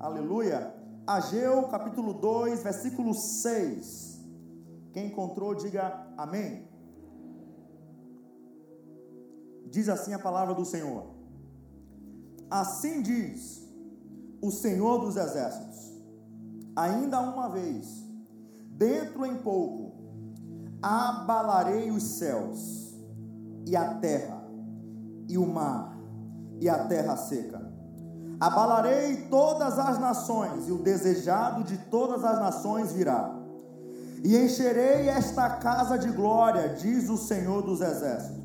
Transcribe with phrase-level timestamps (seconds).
[0.00, 0.74] Aleluia.
[1.06, 4.18] Ageu, capítulo 2, versículo 6.
[4.94, 6.66] Quem encontrou, diga amém.
[9.70, 11.04] Diz assim a palavra do Senhor.
[12.50, 13.62] Assim diz
[14.40, 16.02] o Senhor dos Exércitos:
[16.74, 17.86] ainda uma vez,
[18.70, 19.92] dentro em pouco,
[20.80, 22.96] abalarei os céus,
[23.66, 24.42] e a terra,
[25.28, 25.94] e o mar,
[26.58, 27.59] e a terra seca.
[28.40, 33.30] Abalarei todas as nações, e o desejado de todas as nações virá.
[34.24, 38.40] E encherei esta casa de glória, diz o Senhor dos Exércitos.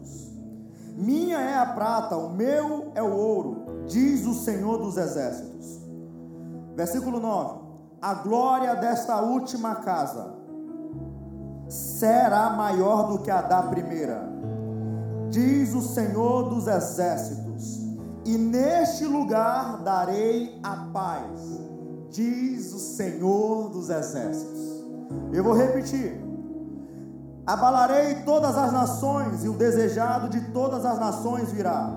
[0.97, 5.81] Minha é a prata, o meu é o ouro, diz o Senhor dos Exércitos.
[6.75, 7.59] Versículo 9:
[8.01, 10.33] A glória desta última casa
[11.69, 14.21] será maior do que a da primeira,
[15.29, 17.44] diz o Senhor dos Exércitos.
[18.25, 21.39] E neste lugar darei a paz,
[22.09, 24.83] diz o Senhor dos Exércitos.
[25.31, 26.19] Eu vou repetir.
[27.45, 31.95] Abalarei todas as nações, e o desejado de todas as nações virá.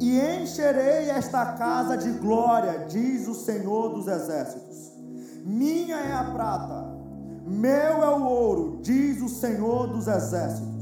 [0.00, 4.92] E encherei esta casa de glória, diz o Senhor dos Exércitos.
[5.44, 6.84] Minha é a prata,
[7.46, 10.77] meu é o ouro, diz o Senhor dos Exércitos.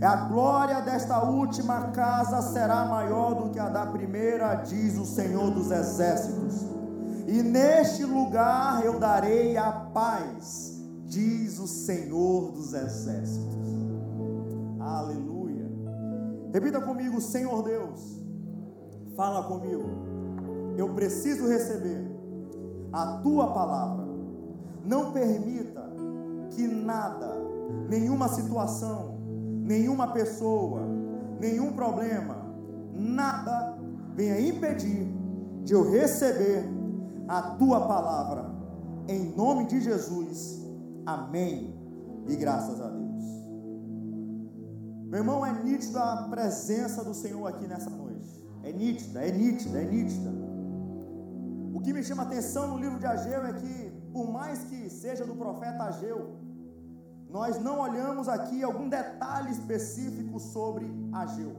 [0.00, 5.50] A glória desta última casa será maior do que a da primeira, diz o Senhor
[5.50, 6.64] dos Exércitos.
[7.26, 13.58] E neste lugar eu darei a paz, diz o Senhor dos Exércitos.
[14.78, 15.68] Aleluia.
[16.52, 18.22] Repita comigo, Senhor Deus,
[19.16, 19.88] fala comigo.
[20.76, 22.08] Eu preciso receber
[22.92, 24.06] a tua palavra.
[24.84, 25.90] Não permita
[26.50, 27.34] que nada,
[27.88, 29.17] nenhuma situação,
[29.68, 30.80] nenhuma pessoa,
[31.38, 32.36] nenhum problema,
[32.94, 33.78] nada
[34.14, 35.06] venha impedir
[35.62, 36.64] de eu receber
[37.28, 38.50] a tua palavra.
[39.06, 40.66] Em nome de Jesus.
[41.04, 41.78] Amém.
[42.26, 43.24] E graças a Deus.
[45.10, 48.46] Meu irmão, é nítida a presença do Senhor aqui nessa noite.
[48.62, 50.30] É nítida, é nítida, é nítida.
[51.74, 55.24] O que me chama atenção no livro de Ageu é que, por mais que seja
[55.24, 56.36] do profeta Ageu,
[57.30, 61.54] nós não olhamos aqui algum detalhe específico sobre Ageu.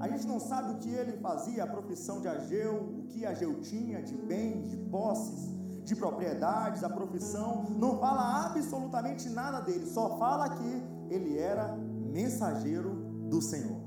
[0.00, 3.60] A gente não sabe o que ele fazia, a profissão de Ageu, o que Ageu
[3.60, 5.54] tinha de bens, de posses,
[5.84, 7.66] de propriedades, a profissão.
[7.70, 12.90] Não fala absolutamente nada dele, só fala que ele era mensageiro
[13.30, 13.80] do Senhor.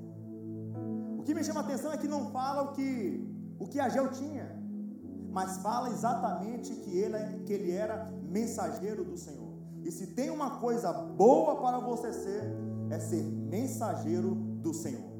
[1.19, 3.27] O que me chama a atenção é que não fala o que,
[3.59, 4.47] o que Ageu tinha,
[5.31, 9.44] mas fala exatamente que ele, que ele era mensageiro do Senhor.
[9.85, 12.43] E se tem uma coisa boa para você ser,
[12.89, 15.15] é ser mensageiro do Senhor.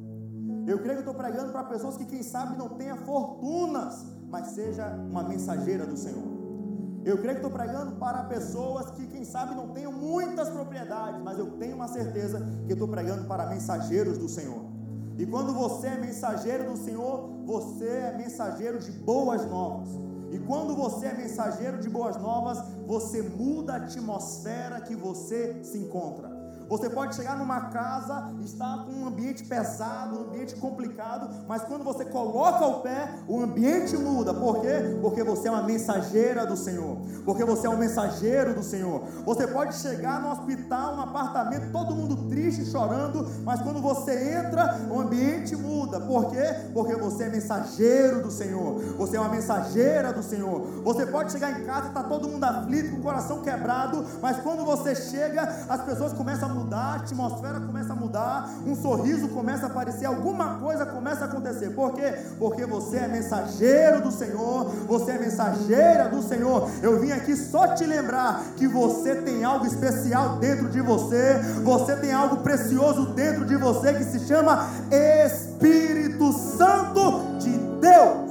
[0.66, 4.88] Eu creio que estou pregando para pessoas que, quem sabe, não tenha fortunas, mas seja
[4.88, 6.36] uma mensageira do Senhor.
[7.06, 11.38] Eu creio que estou pregando para pessoas que, quem sabe, não tenham muitas propriedades, mas
[11.38, 14.66] eu tenho uma certeza que estou pregando para mensageiros do Senhor.
[15.16, 19.90] E quando você é mensageiro do Senhor, você é mensageiro de boas novas.
[20.36, 25.78] E quando você é mensageiro de boas novas, você muda a atmosfera que você se
[25.78, 26.35] encontra.
[26.68, 31.84] Você pode chegar numa casa, estar com um ambiente pesado, um ambiente complicado, mas quando
[31.84, 34.34] você coloca o pé, o ambiente muda.
[34.34, 34.98] Por quê?
[35.02, 36.98] Porque você é uma mensageira do Senhor.
[37.24, 39.04] Porque você é um mensageiro do Senhor.
[39.26, 44.80] Você pode chegar no hospital, no apartamento, todo mundo triste, chorando, mas quando você entra,
[44.90, 46.00] o ambiente muda.
[46.02, 46.44] Por quê?
[46.74, 48.80] Porque você é mensageiro do Senhor.
[48.98, 50.62] Você é uma mensageira do Senhor.
[50.84, 54.38] Você pode chegar em casa e está todo mundo aflito, com o coração quebrado, mas
[54.38, 59.28] quando você chega, as pessoas começam a mudar, a atmosfera começa a mudar, um sorriso
[59.30, 61.72] começa a aparecer, alguma coisa começa a acontecer.
[61.72, 62.14] Por quê?
[62.40, 66.70] Porque você é mensageiro do Senhor, você é mensageira do Senhor.
[66.82, 71.96] Eu vim aqui só te lembrar que você tem algo especial dentro de você, você
[71.98, 78.26] tem algo precioso dentro de você que se chama Espírito Santo de Deus.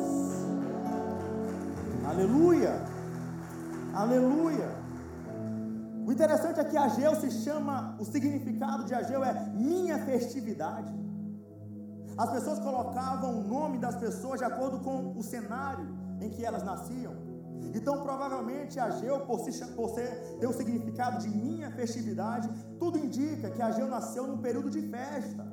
[2.08, 2.74] Aleluia!
[3.94, 4.83] Aleluia!
[6.06, 10.92] O interessante é que Ageu se chama, o significado de Ageu é minha festividade.
[12.16, 15.88] As pessoas colocavam o nome das pessoas de acordo com o cenário
[16.20, 17.14] em que elas nasciam.
[17.74, 23.50] Então, provavelmente, Ageu, por, se, por ser, ter o significado de minha festividade, tudo indica
[23.50, 25.44] que Ageu nasceu num período de festa.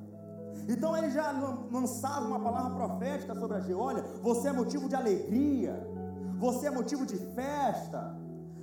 [0.68, 1.32] Então, ele já
[1.72, 5.82] lançava uma palavra profética sobre Ageu: olha, você é motivo de alegria,
[6.38, 8.21] você é motivo de festa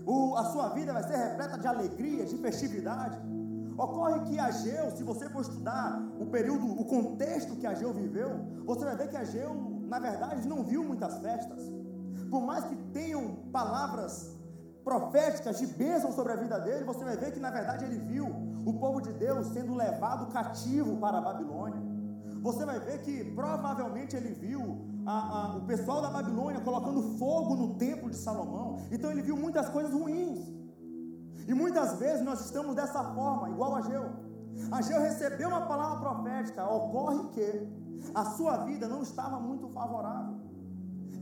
[0.08, 3.20] o, a sua vida vai ser repleta de alegria, de festividade.
[3.76, 8.30] Ocorre que Ageu, se você for estudar o período, o contexto que Ageu viveu,
[8.64, 9.54] você vai ver que Ageu,
[9.86, 11.60] na verdade, não viu muitas festas.
[12.30, 14.36] por mais que tenham palavras
[14.82, 18.26] proféticas de bênção sobre a vida dele, você vai ver que na verdade ele viu
[18.64, 21.82] o povo de Deus sendo levado cativo para a Babilônia.
[22.40, 27.56] Você vai ver que provavelmente ele viu a, a, o pessoal da Babilônia colocando fogo
[27.56, 28.76] no templo de Salomão.
[28.92, 30.38] Então ele viu muitas coisas ruins.
[31.46, 34.04] E muitas vezes nós estamos dessa forma, igual a Ageu.
[34.70, 36.62] Ageu recebeu uma palavra profética.
[36.70, 37.66] Ocorre que
[38.14, 40.34] a sua vida não estava muito favorável.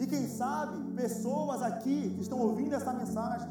[0.00, 3.48] E quem sabe, pessoas aqui que estão ouvindo essa mensagem,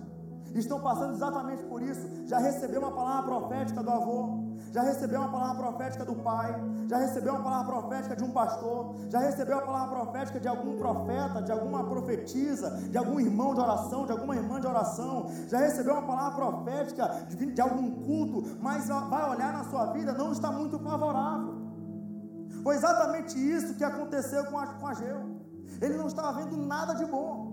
[0.54, 2.06] estão passando exatamente por isso.
[2.26, 6.56] Já recebeu uma palavra profética do avô, já recebeu uma palavra profética do pai,
[6.88, 10.78] já recebeu uma palavra profética de um pastor, já recebeu uma palavra profética de algum
[10.78, 15.60] profeta, de alguma profetisa, de algum irmão de oração, de alguma irmã de oração, já
[15.60, 20.32] recebeu uma palavra profética de, de algum culto, mas vai olhar na sua vida, não
[20.32, 21.56] está muito favorável.
[22.64, 25.46] Foi exatamente isso que aconteceu com a, com a Geu.
[25.82, 27.45] Ele não estava vendo nada de bom.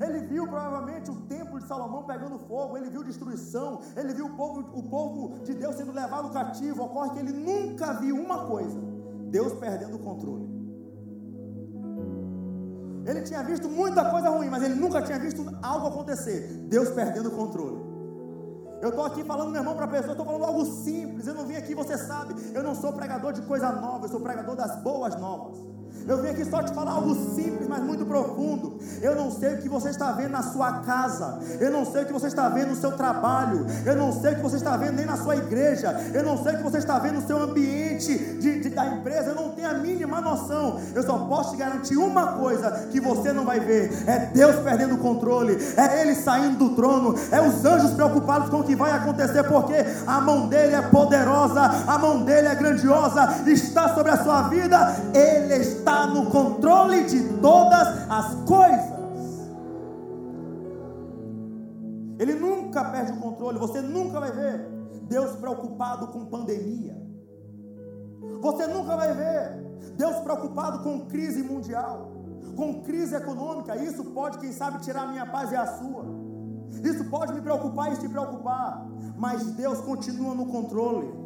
[0.00, 4.36] Ele viu provavelmente o templo de Salomão pegando fogo, ele viu destruição, ele viu o
[4.36, 6.82] povo, o povo de Deus sendo levado cativo.
[6.84, 8.78] Ocorre que ele nunca viu uma coisa:
[9.30, 10.56] Deus perdendo o controle.
[13.06, 17.28] Ele tinha visto muita coisa ruim, mas ele nunca tinha visto algo acontecer: Deus perdendo
[17.28, 17.86] o controle.
[18.82, 21.26] Eu estou aqui falando, meu irmão, para a pessoa, estou falando algo simples.
[21.26, 24.20] Eu não vim aqui, você sabe, eu não sou pregador de coisa nova, eu sou
[24.20, 25.75] pregador das boas novas.
[26.08, 28.78] Eu vim aqui só te falar algo simples, mas muito profundo.
[29.02, 31.40] Eu não sei o que você está vendo na sua casa.
[31.58, 33.66] Eu não sei o que você está vendo no seu trabalho.
[33.84, 35.88] Eu não sei o que você está vendo nem na sua igreja.
[36.14, 39.30] Eu não sei o que você está vendo no seu ambiente de, de, da empresa.
[39.30, 40.80] Eu não tenho a mínima noção.
[40.94, 44.94] Eu só posso te garantir uma coisa que você não vai ver: é Deus perdendo
[44.94, 48.92] o controle, é Ele saindo do trono, é os anjos preocupados com o que vai
[48.92, 49.74] acontecer, porque
[50.06, 54.96] a mão dele é poderosa, a mão dele é grandiosa, está sobre a sua vida.
[55.12, 58.96] Ele está no controle de todas as coisas.
[62.18, 64.68] Ele nunca perde o controle, você nunca vai ver
[65.08, 66.96] Deus preocupado com pandemia.
[68.40, 69.66] Você nunca vai ver
[69.96, 72.12] Deus preocupado com crise mundial,
[72.56, 73.76] com crise econômica.
[73.76, 76.04] Isso pode, quem sabe, tirar a minha paz e a sua.
[76.82, 81.25] Isso pode me preocupar e te preocupar, mas Deus continua no controle.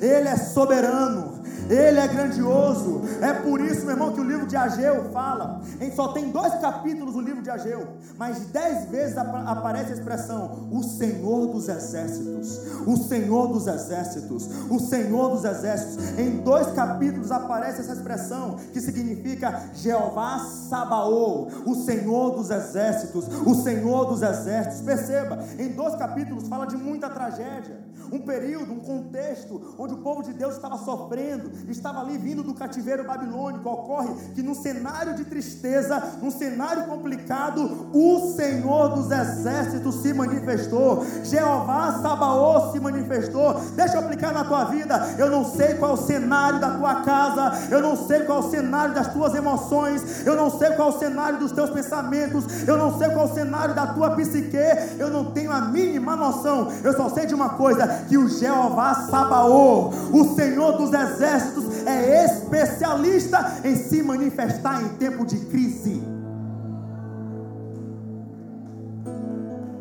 [0.00, 3.02] Ele é soberano, Ele é grandioso.
[3.20, 5.60] É por isso, meu irmão, que o livro de Ageu fala.
[5.80, 7.86] Em só tem dois capítulos o livro de Ageu,
[8.18, 14.78] mas dez vezes aparece a expressão: o Senhor dos Exércitos, o Senhor dos Exércitos, o
[14.78, 16.18] Senhor dos Exércitos.
[16.18, 20.38] Em dois capítulos aparece essa expressão que significa Jeová
[20.68, 24.80] Sabaô, o Senhor dos Exércitos, o Senhor dos Exércitos.
[24.80, 27.78] Perceba, em dois capítulos fala de muita tragédia,
[28.12, 32.54] um período, um contexto onde o povo de Deus estava sofrendo, estava ali vindo do
[32.54, 33.68] cativeiro babilônico.
[33.68, 41.04] Ocorre que num cenário de tristeza, num cenário complicado, o Senhor dos exércitos se manifestou,
[41.24, 43.54] Jeová Sabaoth se manifestou.
[43.74, 45.14] Deixa eu aplicar na tua vida.
[45.18, 48.44] Eu não sei qual é o cenário da tua casa, eu não sei qual é
[48.46, 52.66] o cenário das tuas emoções, eu não sei qual é o cenário dos teus pensamentos,
[52.66, 54.56] eu não sei qual é o cenário da tua psique,
[54.98, 56.68] eu não tenho a mínima noção.
[56.82, 62.24] Eu só sei de uma coisa: que o Jeová Sabaoth o Senhor dos exércitos é
[62.24, 66.02] especialista em se manifestar em tempo de crise.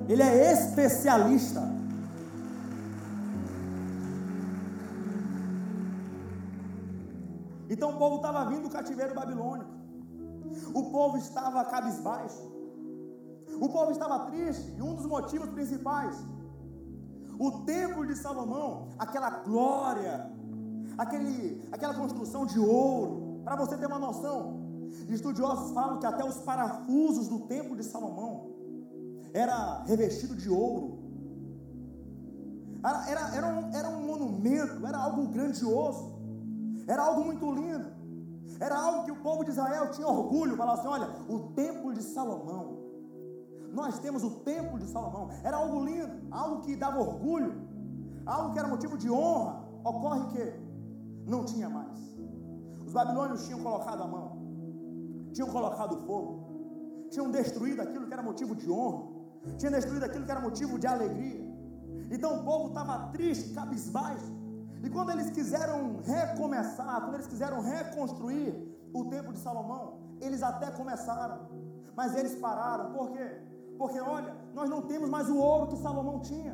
[0.07, 1.61] Ele é especialista.
[7.69, 9.69] Então o povo estava vindo do cativeiro babilônico.
[10.73, 12.41] O povo estava cabisbaixo.
[13.61, 14.73] O povo estava triste.
[14.75, 16.15] E um dos motivos principais
[17.39, 20.29] o templo de Salomão, aquela glória,
[20.97, 23.41] aquele, aquela construção de ouro.
[23.45, 24.59] Para você ter uma noção,
[25.07, 28.51] estudiosos falam que até os parafusos do templo de Salomão
[29.33, 30.99] era revestido de ouro.
[32.83, 36.19] Era, era, era, um, era um monumento, era algo grandioso,
[36.87, 37.97] era algo muito lindo.
[38.59, 42.03] Era algo que o povo de Israel tinha orgulho, falava assim: olha, o templo de
[42.03, 42.68] Salomão
[43.73, 45.29] nós temos o templo de Salomão.
[45.43, 47.67] Era algo lindo, algo que dava orgulho,
[48.25, 49.67] algo que era motivo de honra.
[49.83, 50.69] Ocorre que
[51.25, 51.97] não tinha mais.
[52.85, 54.37] Os babilônios tinham colocado a mão,
[55.31, 59.07] tinham colocado fogo, tinham destruído aquilo que era motivo de honra,
[59.57, 61.47] tinham destruído aquilo que era motivo de alegria.
[62.11, 64.33] Então o povo estava triste, cabisbaixo.
[64.81, 68.49] E quando eles quiseram recomeçar, quando eles quiseram reconstruir
[68.93, 71.47] o templo de Salomão, eles até começaram,
[71.95, 72.91] mas eles pararam.
[72.91, 73.48] Por quê?
[73.79, 76.53] Porque olha, nós não temos mais o ouro que Salomão tinha.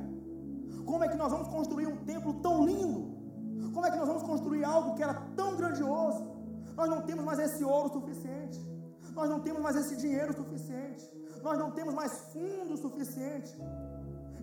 [0.85, 3.01] Como é que nós vamos construir um templo tão lindo?
[3.73, 6.23] Como é que nós vamos construir algo que era tão grandioso?
[6.75, 8.59] Nós não temos mais esse ouro suficiente.
[9.15, 11.03] Nós não temos mais esse dinheiro suficiente.
[11.41, 13.51] Nós não temos mais fundo suficiente.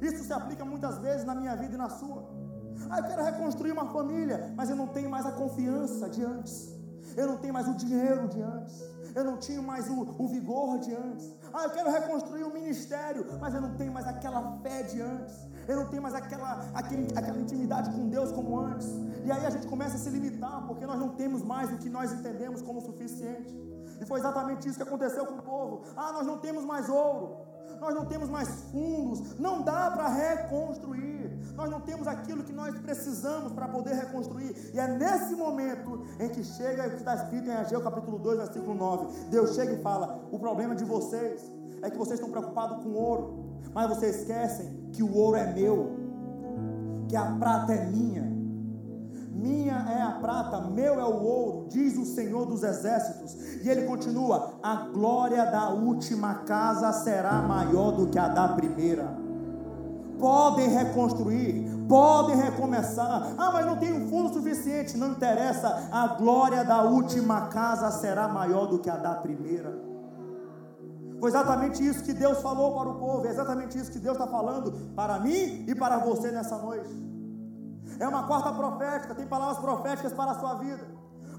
[0.00, 2.28] Isso se aplica muitas vezes na minha vida e na sua.
[2.90, 6.74] Ah, eu quero reconstruir uma família, mas eu não tenho mais a confiança de antes.
[7.16, 8.82] Eu não tenho mais o dinheiro de antes.
[9.14, 11.34] Eu não tinha mais o, o vigor de antes.
[11.52, 15.00] Ah, eu quero reconstruir o um ministério, mas eu não tenho mais aquela fé de
[15.00, 15.34] antes.
[15.68, 18.88] Eu não tenho mais aquela, aquele, aquela intimidade com Deus como antes.
[19.24, 21.88] E aí a gente começa a se limitar, porque nós não temos mais o que
[21.88, 23.54] nós entendemos como suficiente.
[24.00, 25.84] E foi exatamente isso que aconteceu com o povo.
[25.96, 27.36] Ah, nós não temos mais ouro,
[27.80, 31.12] nós não temos mais fundos, não dá para reconstruir.
[31.54, 34.70] Nós não temos aquilo que nós precisamos para poder reconstruir.
[34.72, 38.38] E é nesse momento em que chega o que está escrito em Ageu capítulo 2,
[38.38, 39.28] versículo 9.
[39.30, 41.42] Deus chega e fala: o problema de vocês
[41.82, 45.96] é que vocês estão preocupados com ouro, mas vocês esquecem que o ouro é meu,
[47.08, 48.32] que a prata é minha
[49.42, 53.34] minha é a prata, meu é o ouro, diz o Senhor dos Exércitos.
[53.62, 59.16] E ele continua: a glória da última casa será maior do que a da primeira.
[60.18, 63.34] Podem reconstruir, podem recomeçar.
[63.38, 64.96] Ah, mas não tem um fundo suficiente.
[64.96, 69.92] Não interessa, a glória da última casa será maior do que a da primeira.
[71.18, 74.26] Foi exatamente isso que Deus falou para o povo, é exatamente isso que Deus está
[74.26, 76.90] falando para mim e para você nessa noite.
[78.00, 80.84] É uma quarta profética, tem palavras proféticas para a sua vida.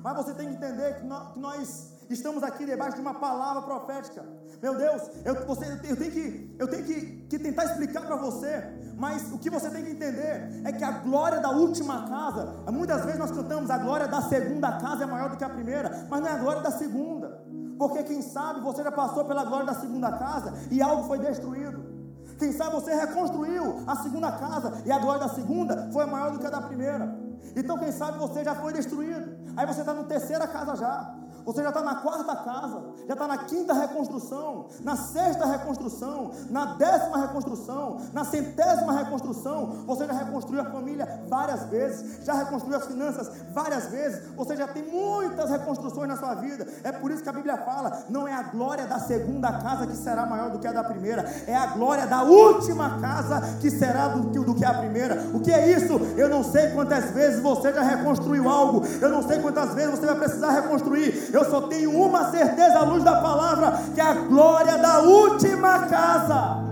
[0.01, 3.61] Mas você tem que entender que nós, que nós estamos aqui debaixo de uma palavra
[3.61, 4.23] profética.
[4.61, 8.63] Meu Deus, eu, você, eu tenho, que, eu tenho que, que tentar explicar para você,
[8.95, 13.03] mas o que você tem que entender é que a glória da última casa, muitas
[13.03, 16.21] vezes nós cantamos a glória da segunda casa é maior do que a primeira, mas
[16.21, 17.43] não é a glória da segunda,
[17.77, 21.93] porque quem sabe você já passou pela glória da segunda casa e algo foi destruído.
[22.39, 26.39] Quem sabe você reconstruiu a segunda casa e a glória da segunda foi maior do
[26.39, 27.15] que a da primeira.
[27.55, 29.37] Então, quem sabe você já foi destruído.
[29.55, 31.15] Aí você está na terceira casa já.
[31.45, 36.65] Você já está na quarta casa, já está na quinta reconstrução, na sexta reconstrução, na
[36.75, 39.83] décima reconstrução, na centésima reconstrução.
[39.85, 44.27] Você já reconstruiu a família várias vezes, já reconstruiu as finanças várias vezes.
[44.35, 46.65] Você já tem muitas reconstruções na sua vida.
[46.83, 49.95] É por isso que a Bíblia fala: não é a glória da segunda casa que
[49.95, 54.07] será maior do que a da primeira, é a glória da última casa que será
[54.07, 55.29] do, do que a primeira.
[55.33, 55.93] O que é isso?
[56.17, 60.05] Eu não sei quantas vezes você já reconstruiu algo, eu não sei quantas vezes você
[60.05, 64.77] vai precisar reconstruir eu só tenho uma certeza à luz da palavra: que a glória
[64.77, 66.63] da última casa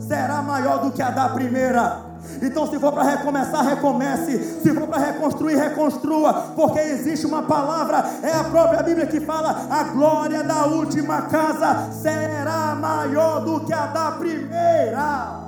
[0.00, 2.06] será maior do que a da primeira.
[2.42, 4.38] Então, se for para recomeçar, recomece.
[4.62, 6.32] Se for para reconstruir, reconstrua.
[6.56, 11.90] Porque existe uma palavra, é a própria Bíblia que fala: a glória da última casa
[11.92, 15.45] será maior do que a da primeira.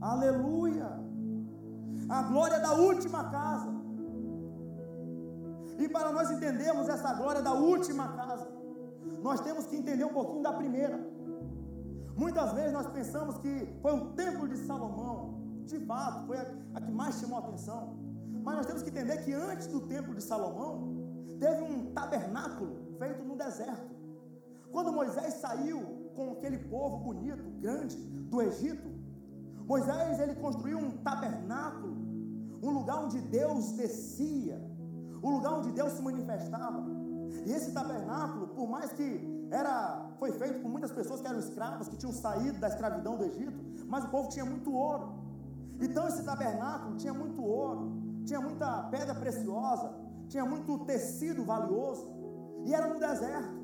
[0.00, 0.88] Aleluia.
[2.08, 3.74] A glória da última casa.
[5.78, 8.48] E para nós entendermos essa glória da última casa,
[9.22, 10.98] nós temos que entender um pouquinho da primeira.
[12.16, 15.34] Muitas vezes nós pensamos que foi o templo de Salomão,
[15.66, 17.98] de fato, foi a, a que mais chamou a atenção.
[18.42, 20.94] Mas nós temos que entender que antes do templo de Salomão,
[21.38, 23.94] teve um tabernáculo feito no deserto.
[24.70, 25.80] Quando Moisés saiu
[26.14, 28.88] com aquele povo bonito, grande, do Egito,
[29.66, 31.96] Moisés ele construiu um tabernáculo,
[32.62, 34.58] um lugar onde Deus descia,
[35.22, 36.84] um lugar onde Deus se manifestava.
[37.44, 41.88] E esse tabernáculo, por mais que era, foi feito por muitas pessoas que eram escravas,
[41.88, 43.58] que tinham saído da escravidão do Egito,
[43.88, 45.14] mas o povo tinha muito ouro.
[45.80, 47.92] Então esse tabernáculo tinha muito ouro,
[48.24, 49.92] tinha muita pedra preciosa,
[50.28, 52.08] tinha muito tecido valioso,
[52.64, 53.56] e era no deserto.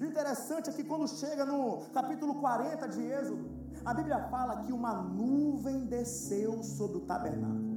[0.00, 3.53] E o interessante é que quando chega no capítulo 40 de Êxodo,
[3.84, 7.74] a Bíblia fala que uma nuvem desceu sobre o tabernáculo.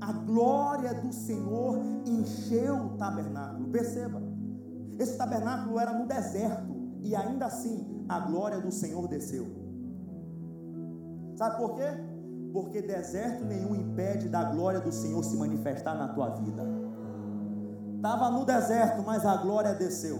[0.00, 3.68] A glória do Senhor encheu o tabernáculo.
[3.68, 4.22] Perceba,
[4.98, 9.46] esse tabernáculo era no deserto e ainda assim a glória do Senhor desceu.
[11.36, 11.86] Sabe por quê?
[12.52, 16.64] Porque deserto nenhum impede da glória do Senhor se manifestar na tua vida.
[17.96, 20.18] Estava no deserto, mas a glória desceu.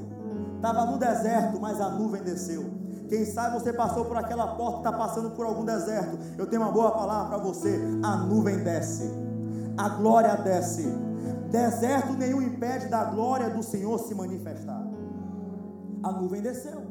[0.56, 2.77] Estava no deserto, mas a nuvem desceu.
[3.08, 6.18] Quem sabe você passou por aquela porta, está passando por algum deserto.
[6.36, 9.10] Eu tenho uma boa palavra para você: a nuvem desce,
[9.76, 10.86] a glória desce.
[11.50, 14.86] Deserto nenhum impede da glória do Senhor se manifestar.
[16.02, 16.82] A nuvem desceu.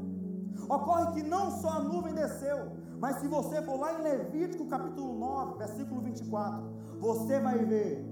[0.67, 5.17] Ocorre que não só a nuvem desceu, mas se você for lá em Levítico capítulo
[5.17, 6.63] 9, versículo 24,
[6.99, 8.03] você vai ver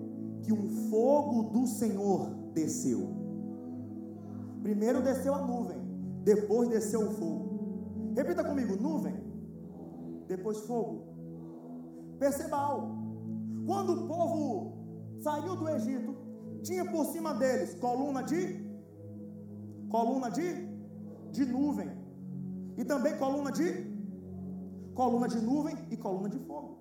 [0.43, 3.09] que um fogo do Senhor desceu.
[4.61, 5.77] Primeiro desceu a nuvem,
[6.23, 7.54] depois desceu o fogo.
[8.15, 9.15] Repita comigo: nuvem,
[10.27, 11.15] depois fogo,
[12.19, 12.95] Perceba algo.
[13.65, 14.73] Quando o povo
[15.19, 16.15] saiu do Egito,
[16.63, 18.63] tinha por cima deles coluna de
[19.89, 20.65] coluna de
[21.31, 21.89] de nuvem
[22.77, 23.67] e também coluna de
[24.93, 26.77] coluna de nuvem e coluna de fogo.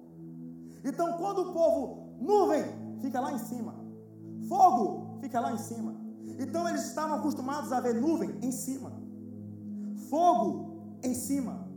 [0.84, 2.64] Então, quando o povo nuvem
[3.00, 3.74] fica lá em cima,
[4.48, 5.94] fogo fica lá em cima.
[6.38, 8.92] Então eles estavam acostumados a ver nuvem em cima,
[10.08, 10.73] fogo
[11.04, 11.68] em cima.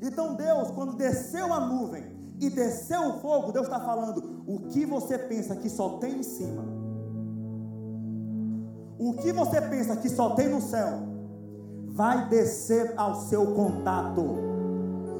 [0.00, 2.04] Então Deus, quando desceu a nuvem
[2.40, 6.22] e desceu o fogo, Deus está falando: o que você pensa que só tem em
[6.22, 6.64] cima,
[8.98, 11.00] o que você pensa que só tem no céu,
[11.88, 14.55] vai descer ao seu contato.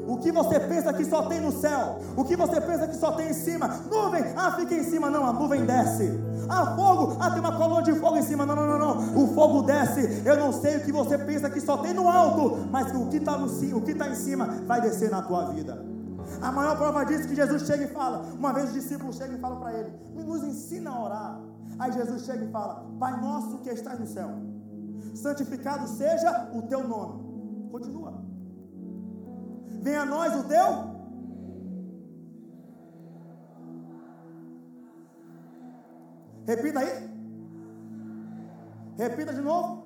[0.06, 3.12] O que você pensa que só tem no céu, o que você pensa que só
[3.12, 6.12] tem em cima, nuvem, ah, fica em cima, não, a nuvem desce.
[6.48, 9.34] Ah, fogo, ah, tem uma coluna de fogo em cima, não, não, não, não, o
[9.34, 10.22] fogo desce.
[10.24, 13.16] Eu não sei o que você pensa que só tem no alto, mas o que
[13.16, 15.84] está o que está em cima vai descer na tua vida.
[16.40, 18.24] A maior prova disso é que Jesus chega e fala.
[18.38, 21.40] Uma vez os discípulos chegam e falam para ele: nos ensina a orar.
[21.78, 24.30] Aí Jesus chega e fala: Pai nosso que estás no céu,
[25.14, 27.68] santificado seja o teu nome.
[27.70, 28.25] Continua.
[29.86, 30.66] Venha a nós o teu.
[36.44, 37.08] Repita aí.
[38.98, 39.84] Repita de novo.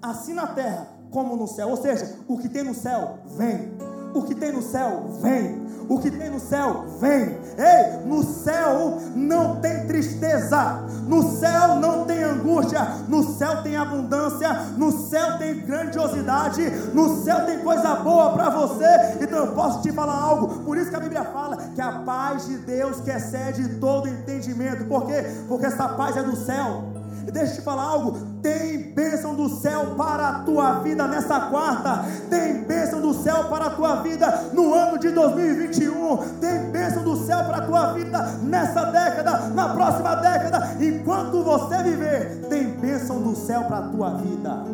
[0.00, 1.70] Assim na terra como no céu.
[1.70, 3.89] Ou seja, o que tem no céu, vem.
[4.12, 5.70] O que tem no céu, vem.
[5.88, 7.36] O que tem no céu, vem.
[7.58, 10.84] Ei, no céu não tem tristeza.
[11.08, 12.80] No céu não tem angústia.
[13.08, 14.52] No céu tem abundância.
[14.76, 16.62] No céu tem grandiosidade.
[16.94, 19.16] No céu tem coisa boa para você.
[19.20, 20.60] Então eu posso te falar algo.
[20.60, 24.84] Por isso que a Bíblia fala que a paz de Deus que excede todo entendimento.
[24.84, 25.24] Por quê?
[25.48, 26.84] Porque essa paz é do céu.
[27.30, 32.04] Deixa eu te falar algo: tem bênção do céu para a tua vida nessa quarta,
[32.28, 37.16] tem bênção do céu para a tua vida no ano de 2021, tem bênção do
[37.16, 43.22] céu para a tua vida nessa década, na próxima década, enquanto você viver, tem bênção
[43.22, 44.64] do céu para a tua vida.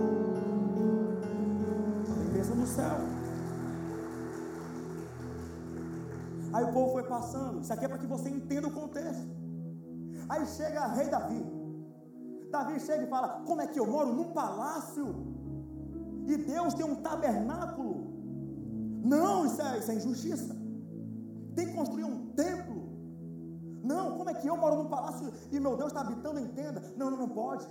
[2.06, 3.16] Tem bênção do céu.
[6.52, 7.60] Aí o povo foi passando.
[7.60, 9.28] Isso aqui é para que você entenda o contexto.
[10.28, 11.55] Aí chega rei Davi.
[12.50, 15.06] Davi chega e fala: Como é que eu moro num palácio?
[16.26, 18.16] E Deus tem um tabernáculo?
[19.04, 20.56] Não, isso é, isso é injustiça.
[21.54, 22.84] Tem que construir um templo.
[23.82, 26.82] Não, como é que eu moro num palácio e meu Deus está habitando em tenda?
[26.96, 27.66] Não, não, não pode.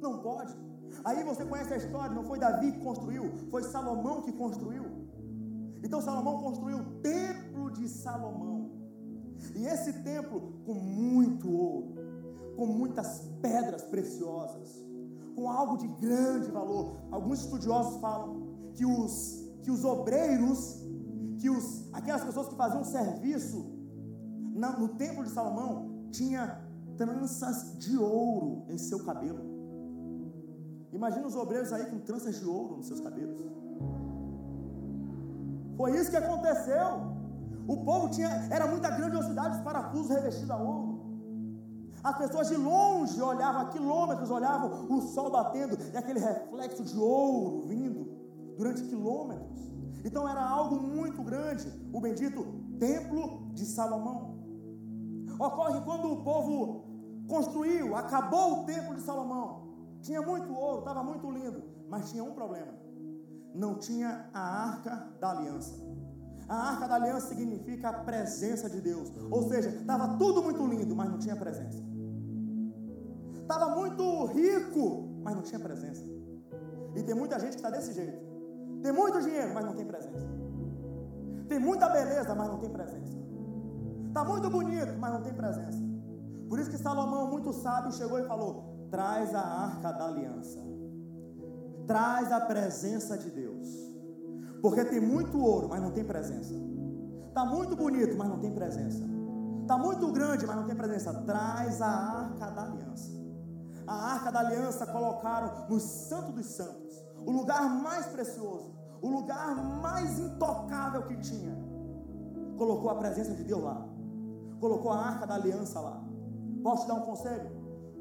[0.00, 0.54] Não pode.
[1.04, 4.84] Aí você conhece a história, não foi Davi que construiu, foi Salomão que construiu.
[5.82, 8.70] Então Salomão construiu o templo de Salomão.
[9.54, 11.93] E esse templo com muito ouro,
[12.56, 14.84] com muitas pedras preciosas,
[15.34, 16.96] com algo de grande valor.
[17.10, 20.84] Alguns estudiosos falam que os, que os obreiros,
[21.38, 23.64] que os, aquelas pessoas que faziam serviço
[24.54, 26.62] na, no templo de Salomão, tinha
[26.96, 29.54] tranças de ouro em seu cabelo.
[30.92, 33.40] Imagina os obreiros aí com tranças de ouro nos seus cabelos.
[35.76, 37.14] Foi isso que aconteceu.
[37.66, 40.83] O povo tinha, era muita grandiosidade, os parafusos revestidos a ouro.
[42.04, 46.98] As pessoas de longe olhavam, a quilômetros olhavam o sol batendo e aquele reflexo de
[46.98, 48.04] ouro vindo
[48.58, 49.72] durante quilômetros.
[50.04, 52.44] Então era algo muito grande, o bendito
[52.78, 54.34] Templo de Salomão.
[55.40, 56.84] Ocorre quando o povo
[57.26, 59.72] construiu, acabou o Templo de Salomão.
[60.02, 62.74] Tinha muito ouro, estava muito lindo, mas tinha um problema:
[63.54, 65.82] não tinha a arca da aliança.
[66.46, 70.94] A arca da aliança significa a presença de Deus, ou seja, estava tudo muito lindo,
[70.94, 71.93] mas não tinha presença
[73.44, 76.02] estava muito rico, mas não tinha presença.
[76.96, 78.18] E tem muita gente que está desse jeito.
[78.82, 80.26] Tem muito dinheiro, mas não tem presença.
[81.48, 83.12] Tem muita beleza, mas não tem presença.
[84.08, 85.82] Está muito bonito, mas não tem presença.
[86.48, 90.60] Por isso que Salomão, muito sábio, chegou e falou: traz a arca da aliança.
[91.86, 93.68] Traz a presença de Deus.
[94.62, 96.54] Porque tem muito ouro, mas não tem presença.
[97.28, 99.04] Está muito bonito, mas não tem presença.
[99.62, 101.12] Está muito grande, mas não tem presença.
[101.22, 103.23] Traz a arca da aliança
[103.86, 109.56] a arca da aliança colocaram no Santo dos Santos, o lugar mais precioso, o lugar
[109.80, 111.54] mais intocável que tinha.
[112.56, 113.86] Colocou a presença de Deus lá,
[114.60, 116.02] colocou a arca da aliança lá.
[116.62, 117.50] Posso te dar um conselho?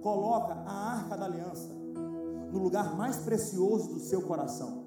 [0.02, 1.70] Coloca a arca da aliança
[2.52, 4.84] no lugar mais precioso do seu coração,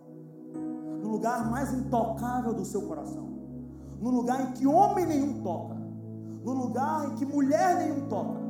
[1.03, 3.29] no lugar mais intocável do seu coração,
[4.01, 8.46] no lugar em que homem nenhum toca, no lugar em que mulher nenhum toca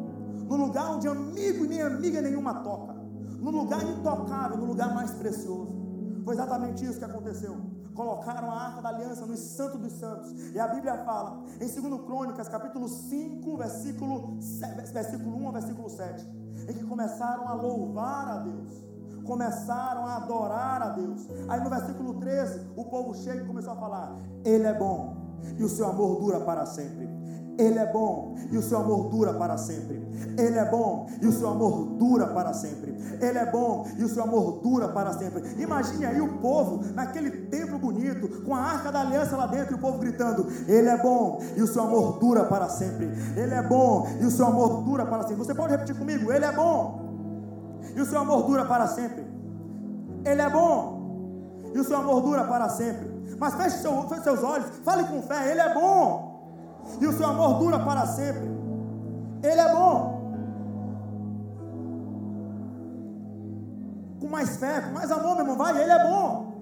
[0.49, 5.11] no lugar onde amigo e nem amiga nenhuma toca, no lugar intocável, no lugar mais
[5.13, 5.75] precioso.
[6.25, 7.57] Foi exatamente isso que aconteceu.
[7.95, 10.31] colocaram a arca da aliança no Santo dos Santos.
[10.53, 14.39] E a Bíblia fala, em 2 Crônicas, capítulo 5, versículo,
[14.93, 16.29] versículo 1 ao versículo 7,
[16.69, 18.87] em que começaram a louvar a Deus.
[19.25, 21.27] Começaram a adorar a Deus.
[21.49, 25.17] Aí no versículo 13, o povo chega e começou a falar: Ele é bom
[25.59, 27.16] e o seu amor dura para sempre.
[27.59, 30.07] Ele é bom e o seu amor dura para sempre.
[30.39, 32.95] Ele é bom e o seu amor dura para sempre.
[33.21, 35.43] Ele é bom e o seu amor dura para sempre.
[35.59, 39.77] Imagine aí o povo naquele templo bonito, com a arca da aliança lá dentro, e
[39.77, 43.11] o povo gritando: Ele é bom e o seu amor dura para sempre.
[43.37, 45.37] Ele é bom e o seu amor dura para sempre.
[45.37, 46.31] Você pode repetir comigo?
[46.33, 47.07] Ele é bom
[47.95, 49.25] e o seu amor dura para sempre.
[50.25, 53.17] Ele é bom e o seu amor dura para sempre.
[53.39, 55.51] Mas feche, seu, feche seus olhos, fale com fé.
[55.51, 56.26] Ele é bom
[57.01, 58.49] e o seu amor dura para sempre.
[59.43, 60.17] Ele é bom.
[64.21, 66.57] Com mais fé, com mais amor, meu irmão, vai, ele é bom.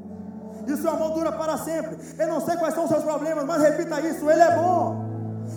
[0.66, 1.98] E o seu amor dura para sempre.
[2.18, 5.04] Eu não sei quais são os seus problemas, mas repita isso: Ele é bom.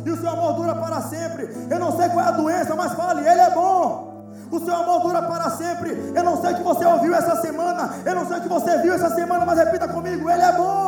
[0.05, 1.49] E o seu amor dura para sempre.
[1.69, 4.05] Eu não sei qual é a doença, mas fale: Ele é bom.
[4.51, 5.91] O seu amor dura para sempre.
[6.15, 7.89] Eu não sei o que você ouviu essa semana.
[8.05, 10.86] Eu não sei o que você viu essa semana, mas repita comigo: Ele é bom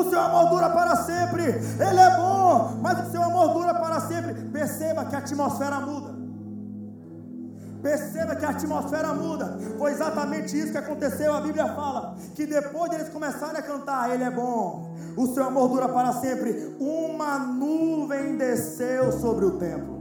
[0.00, 1.42] o seu amor dura para sempre.
[1.44, 4.34] Ele é bom, mas o seu amor dura para sempre.
[4.50, 6.16] Perceba que a atmosfera muda.
[7.82, 9.58] Perceba que a atmosfera muda.
[9.78, 11.32] Foi exatamente isso que aconteceu.
[11.32, 15.44] A Bíblia fala que depois de eles começarem a cantar, Ele é bom, o seu
[15.44, 16.76] amor dura para sempre.
[16.80, 19.95] Uma nuvem desceu sobre o templo.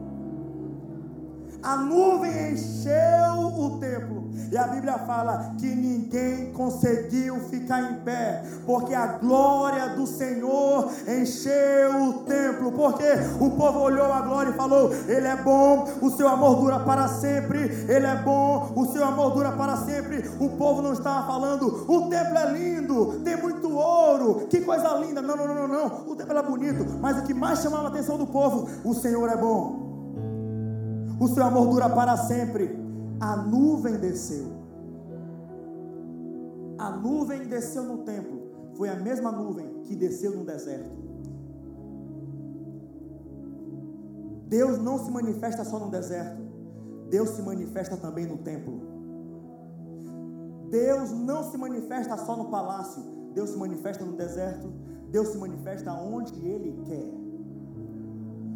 [1.65, 4.29] A nuvem encheu o templo.
[4.51, 10.91] E a Bíblia fala que ninguém conseguiu ficar em pé, porque a glória do Senhor
[11.07, 12.71] encheu o templo.
[12.71, 13.03] Porque
[13.39, 17.07] o povo olhou a glória e falou: Ele é bom, o seu amor dura para
[17.07, 17.59] sempre.
[17.89, 20.23] Ele é bom, o seu amor dura para sempre.
[20.39, 25.19] O povo não estava falando: O templo é lindo, tem muito ouro, que coisa linda.
[25.19, 25.85] Não, não, não, não.
[26.07, 29.27] O templo é bonito, mas o que mais chamava a atenção do povo: O Senhor
[29.31, 29.84] é bom.
[31.19, 32.77] O seu amor dura para sempre
[33.19, 34.45] a nuvem desceu.
[36.77, 38.41] A nuvem desceu no templo.
[38.73, 41.05] Foi a mesma nuvem que desceu no deserto.
[44.47, 46.43] Deus não se manifesta só no deserto.
[47.09, 48.81] Deus se manifesta também no templo.
[50.69, 53.01] Deus não se manifesta só no palácio.
[53.33, 54.67] Deus se manifesta no deserto.
[55.09, 57.24] Deus se manifesta onde Ele quer.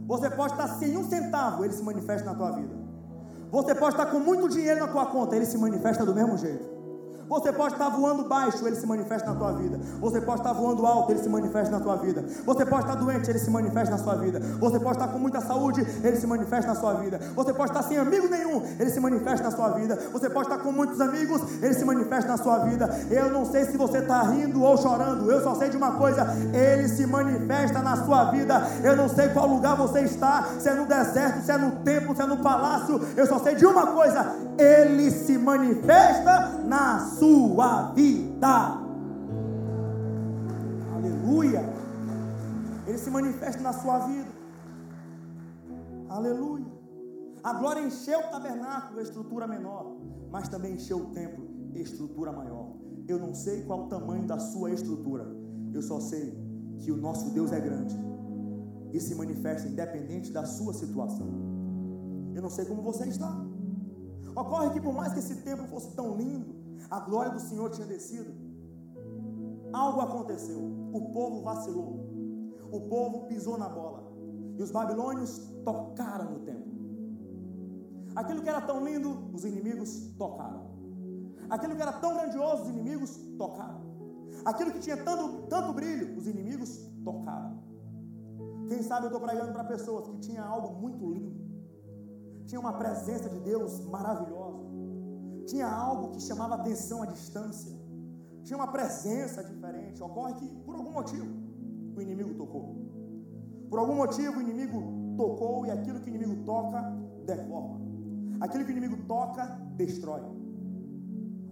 [0.09, 2.75] Você pode estar sem um centavo, Ele se manifesta na tua vida.
[3.51, 6.78] Você pode estar com muito dinheiro na tua conta, ele se manifesta do mesmo jeito.
[7.29, 9.79] Você pode estar voando baixo, ele se manifesta na tua vida.
[10.01, 12.25] Você pode estar voando alto, ele se manifesta na tua vida.
[12.43, 14.39] Você pode estar doente, ele se manifesta na sua vida.
[14.59, 17.19] Você pode estar com muita saúde, ele se manifesta na sua vida.
[17.35, 19.95] Você pode estar sem amigo nenhum, ele se manifesta na sua vida.
[20.11, 22.89] Você pode estar com muitos amigos, ele se manifesta na sua vida.
[23.11, 26.27] Eu não sei se você está rindo ou chorando, eu só sei de uma coisa:
[26.51, 28.63] ele se manifesta na sua vida.
[28.83, 32.15] Eu não sei qual lugar você está, se é no deserto, se é no templo,
[32.15, 32.99] se é no palácio.
[33.15, 38.77] Eu só sei de uma coisa: ele se manifesta na sua vida.
[40.93, 41.61] Aleluia.
[42.85, 44.29] Ele se manifesta na sua vida.
[46.07, 46.67] Aleluia.
[47.43, 49.97] A glória encheu o tabernáculo, estrutura menor,
[50.29, 52.73] mas também encheu o templo, estrutura maior.
[53.07, 55.25] Eu não sei qual o tamanho da sua estrutura.
[55.73, 56.37] Eu só sei
[56.77, 57.97] que o nosso Deus é grande
[58.91, 61.27] e se manifesta independente da sua situação.
[62.35, 63.33] Eu não sei como você está.
[64.35, 66.58] Ocorre que por mais que esse templo fosse tão lindo,
[66.89, 68.33] a glória do Senhor tinha descido.
[69.71, 70.59] Algo aconteceu.
[70.93, 72.09] O povo vacilou.
[72.71, 74.11] O povo pisou na bola.
[74.57, 76.69] E os babilônios tocaram no templo.
[78.15, 80.69] Aquilo que era tão lindo, os inimigos tocaram.
[81.49, 83.81] Aquilo que era tão grandioso, os inimigos tocaram.
[84.45, 87.59] Aquilo que tinha tanto, tanto brilho, os inimigos tocaram.
[88.67, 91.39] Quem sabe eu estou pregando para pessoas que tinha algo muito lindo,
[92.45, 94.63] tinha uma presença de Deus maravilhosa,
[95.49, 97.75] tinha algo que chamava atenção à distância,
[98.43, 100.01] tinha uma presença diferente.
[100.01, 101.27] Ocorre que, por algum motivo,
[101.95, 102.75] o inimigo tocou.
[103.69, 106.81] Por algum motivo, o inimigo tocou e aquilo que o inimigo toca,
[107.25, 107.81] deforma.
[108.39, 110.21] Aquilo que o inimigo toca, destrói.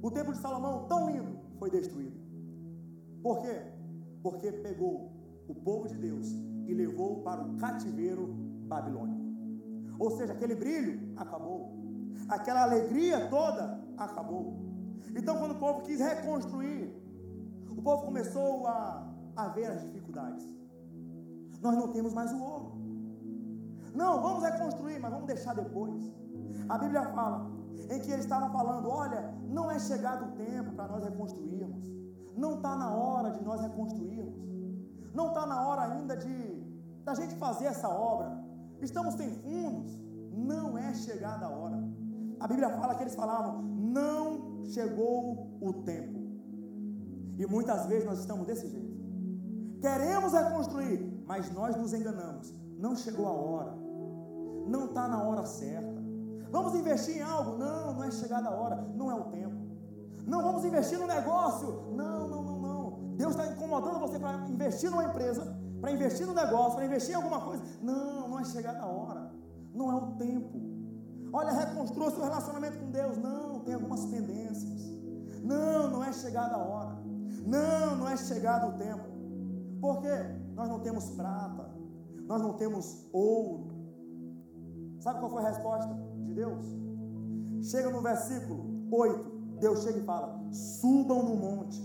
[0.02, 2.18] O templo de Salomão, tão lindo, foi destruído.
[3.22, 3.62] Por quê?
[4.22, 5.12] Porque pegou
[5.48, 6.28] o povo de Deus
[6.68, 8.28] e levou para o cativeiro
[8.68, 9.26] babilônico.
[10.00, 11.76] Ou seja, aquele brilho acabou.
[12.30, 14.46] Aquela alegria toda acabou.
[15.16, 16.94] Então, quando o povo quis reconstruir,
[17.78, 20.48] o povo começou a, a ver as dificuldades.
[21.62, 22.78] Nós não temos mais o ouro.
[23.94, 26.12] Não, vamos reconstruir, mas vamos deixar depois.
[26.70, 27.50] A Bíblia fala
[27.90, 31.86] em que eles estavam falando: olha, não é chegado o tempo para nós reconstruirmos.
[32.36, 34.36] não está na hora de nós reconstruirmos,
[35.14, 36.58] não está na hora ainda de
[37.04, 38.38] da gente fazer essa obra.
[38.82, 39.98] Estamos sem fundos,
[40.32, 41.82] não é chegada a hora.
[42.40, 46.20] A Bíblia fala que eles falavam: não chegou o tempo.
[47.38, 48.98] E muitas vezes nós estamos desse jeito.
[49.80, 52.54] Queremos reconstruir, mas nós nos enganamos.
[52.78, 53.74] Não chegou a hora.
[54.68, 55.98] Não está na hora certa.
[56.52, 57.58] Vamos investir em algo?
[57.58, 58.76] Não, não é chegada a hora.
[58.96, 59.56] Não é o tempo.
[60.26, 61.94] Não vamos investir no negócio.
[61.96, 63.16] Não, não, não, não.
[63.16, 67.16] Deus está incomodando você para investir numa empresa, para investir no negócio, para investir em
[67.16, 67.64] alguma coisa.
[67.82, 69.32] Não, não é chegada a hora.
[69.74, 70.67] Não é o tempo.
[71.32, 73.18] Olha, reconstrua seu relacionamento com Deus.
[73.18, 74.82] Não, tem algumas pendências.
[75.44, 76.98] Não, não é chegada a hora.
[77.46, 79.04] Não, não é chegado o tempo.
[79.80, 80.38] Por quê?
[80.56, 81.70] Nós não temos prata,
[82.26, 83.68] nós não temos ouro.
[85.00, 85.94] Sabe qual foi a resposta
[86.26, 86.66] de Deus?
[87.62, 91.82] Chega no versículo 8, Deus chega e fala: subam no monte,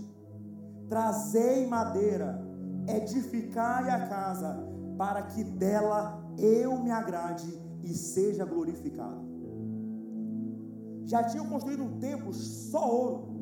[0.89, 2.43] trazei madeira,
[2.87, 9.32] edificai a casa, para que dela eu me agrade e seja glorificado.
[11.05, 13.33] Já tinham construído um templo só ouro.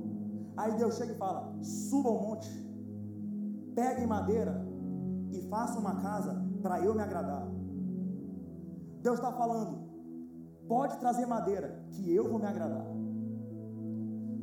[0.58, 2.50] Aí Deus chega e fala: suba ao monte,
[3.76, 4.65] peguem madeira
[5.32, 7.47] e façam uma casa para eu me agradar.
[9.02, 9.80] Deus está falando:
[10.67, 12.86] pode trazer madeira, que eu vou me agradar.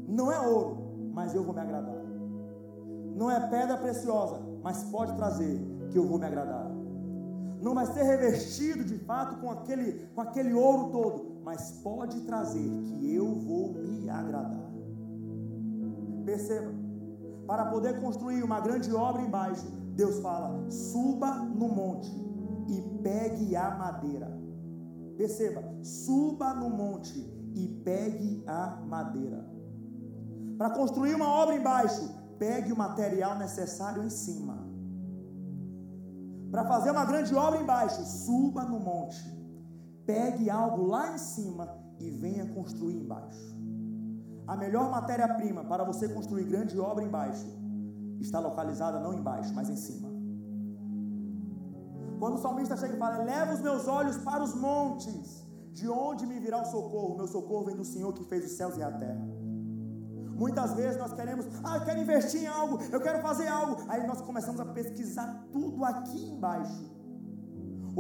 [0.07, 2.03] Não é ouro, mas eu vou me agradar.
[3.15, 6.71] Não é pedra preciosa, mas pode trazer, que eu vou me agradar.
[7.61, 12.69] Não vai ser revestido de fato com aquele, com aquele ouro todo, mas pode trazer,
[12.83, 14.71] que eu vou me agradar.
[16.25, 16.73] Perceba,
[17.47, 22.11] para poder construir uma grande obra embaixo, Deus fala: suba no monte
[22.69, 24.39] e pegue a madeira.
[25.17, 27.19] Perceba, suba no monte
[27.55, 29.45] e pegue a madeira.
[30.59, 34.69] Para construir uma obra embaixo, pegue o material necessário em cima.
[36.51, 39.38] Para fazer uma grande obra embaixo, suba no monte.
[40.09, 41.69] Pegue algo lá em cima
[42.01, 43.55] e venha construir embaixo.
[44.47, 47.47] A melhor matéria-prima para você construir grande obra embaixo
[48.19, 50.09] está localizada não embaixo, mas em cima.
[52.19, 56.25] Quando o salmista chega e fala: Leva os meus olhos para os montes, de onde
[56.25, 57.15] me virá o socorro?
[57.15, 59.29] Meu socorro vem do Senhor que fez os céus e a terra.
[60.39, 63.77] Muitas vezes nós queremos, ah, eu quero investir em algo, eu quero fazer algo.
[63.89, 66.98] Aí nós começamos a pesquisar tudo aqui embaixo.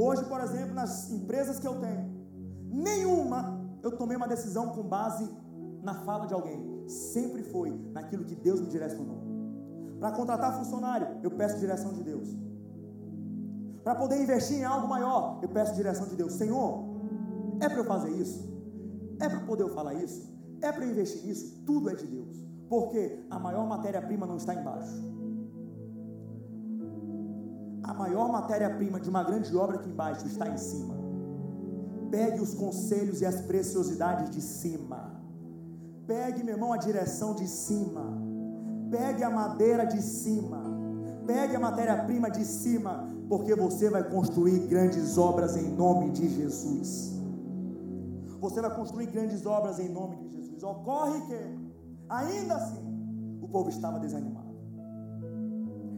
[0.01, 2.09] Hoje, por exemplo, nas empresas que eu tenho,
[2.71, 5.29] nenhuma eu tomei uma decisão com base
[5.83, 9.19] na fala de alguém, sempre foi naquilo que Deus me direcionou.
[9.99, 12.29] Para contratar funcionário, eu peço direção de Deus.
[13.83, 16.35] Para poder investir em algo maior, eu peço direção de Deus.
[16.35, 16.85] Senhor,
[17.61, 18.49] é para eu fazer isso?
[19.19, 20.33] É para poder eu falar isso?
[20.61, 21.61] É para eu investir nisso?
[21.67, 22.37] Tudo é de Deus.
[22.69, 24.95] Porque a maior matéria-prima não está embaixo.
[27.89, 30.95] A maior matéria-prima de uma grande obra aqui embaixo está em cima.
[32.11, 35.19] Pegue os conselhos e as preciosidades de cima.
[36.07, 38.05] Pegue, meu irmão, a direção de cima.
[38.91, 40.63] Pegue a madeira de cima.
[41.27, 47.19] Pegue a matéria-prima de cima, porque você vai construir grandes obras em nome de Jesus.
[48.39, 50.63] Você vai construir grandes obras em nome de Jesus.
[50.63, 51.39] Ocorre que,
[52.09, 54.55] ainda assim, o povo estava desanimado.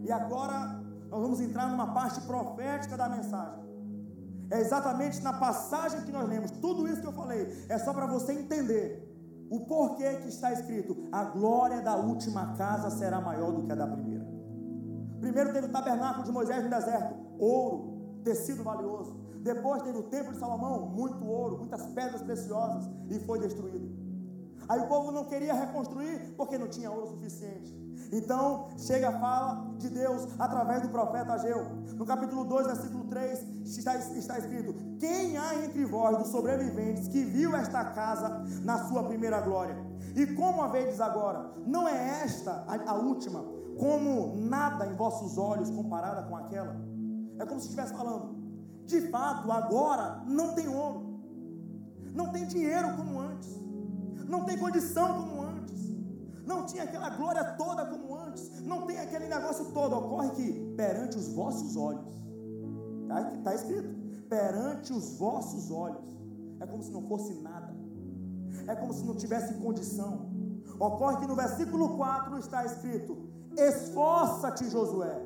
[0.05, 3.69] E agora nós vamos entrar numa parte profética da mensagem.
[4.51, 6.51] É exatamente na passagem que nós lemos.
[6.53, 9.07] Tudo isso que eu falei é só para você entender
[9.51, 13.75] o porquê que está escrito: a glória da última casa será maior do que a
[13.75, 14.27] da primeira.
[15.21, 19.15] Primeiro teve o tabernáculo de Moisés no deserto, ouro, tecido valioso.
[19.43, 23.91] Depois teve o templo de Salomão, muito ouro, muitas pedras preciosas, e foi destruído.
[24.69, 27.75] Aí o povo não queria reconstruir porque não tinha ouro suficiente.
[28.13, 31.65] Então, chega a fala de Deus através do profeta Ageu.
[31.95, 37.25] No capítulo 2, versículo 3, está, está escrito: Quem há entre vós dos sobreviventes que
[37.25, 39.77] viu esta casa na sua primeira glória?
[40.17, 41.53] E como a vedes agora?
[41.65, 43.45] Não é esta a, a última,
[43.79, 46.77] como nada em vossos olhos comparada com aquela?
[47.39, 48.35] É como se estivesse falando:
[48.87, 51.21] de fato, agora não tem ouro,
[52.13, 53.49] não tem dinheiro como antes,
[54.27, 55.40] não tem condição como
[56.51, 59.97] não tinha aquela glória toda como antes, não tem aquele negócio todo.
[59.97, 62.05] Ocorre que perante os vossos olhos,
[63.03, 63.89] está tá escrito,
[64.29, 66.05] perante os vossos olhos,
[66.59, 67.73] é como se não fosse nada,
[68.67, 70.29] é como se não tivesse condição.
[70.79, 73.17] Ocorre que no versículo 4 está escrito:
[73.57, 75.23] Esforça-te, Josué,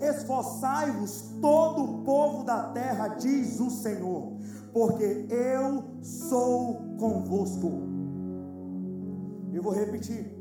[0.00, 4.32] esforçai-vos todo o povo da terra, diz o Senhor,
[4.72, 7.84] porque eu sou convosco.
[9.52, 10.35] Eu vou repetir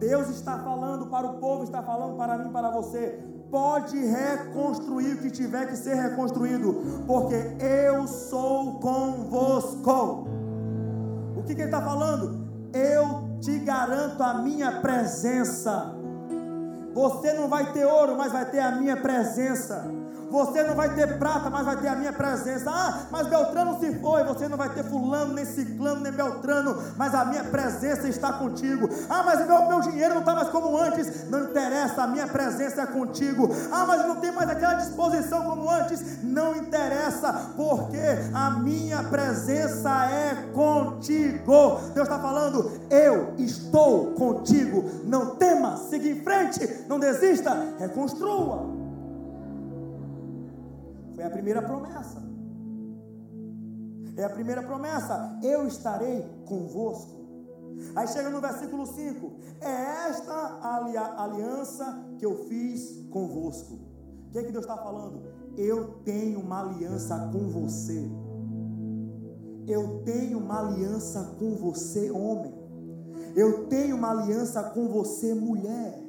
[0.00, 3.22] Deus está falando para o povo, está falando para mim, para você.
[3.50, 10.26] Pode reconstruir o que tiver que ser reconstruído, porque eu sou convosco.
[11.36, 12.48] O que, que ele está falando?
[12.72, 15.94] Eu te garanto a minha presença.
[16.94, 19.99] Você não vai ter ouro, mas vai ter a minha presença.
[20.30, 22.70] Você não vai ter prata, mas vai ter a minha presença.
[22.70, 24.24] Ah, mas Beltrano se foi.
[24.24, 28.88] Você não vai ter fulano, nem ciclano, nem Beltrano, mas a minha presença está contigo.
[29.08, 31.28] Ah, mas meu, meu dinheiro não está mais como antes.
[31.28, 33.50] Não interessa, a minha presença é contigo.
[33.72, 36.22] Ah, mas não tem mais aquela disposição como antes.
[36.22, 37.98] Não interessa, porque
[38.32, 41.80] a minha presença é contigo.
[41.94, 44.88] Deus está falando, eu estou contigo.
[45.04, 48.79] Não tema, siga em frente, não desista, reconstrua.
[51.20, 52.22] Foi a primeira promessa.
[54.16, 55.38] É a primeira promessa.
[55.42, 57.20] Eu estarei convosco.
[57.94, 59.30] Aí chega no versículo 5:
[59.60, 60.32] É esta
[61.22, 63.74] aliança que eu fiz convosco.
[63.74, 65.22] O que é que Deus está falando?
[65.58, 68.10] Eu tenho uma aliança com você.
[69.66, 72.54] Eu tenho uma aliança com você, homem.
[73.36, 76.02] Eu tenho uma aliança com você, mulher.